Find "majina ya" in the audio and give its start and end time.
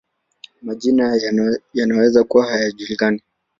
0.61-1.85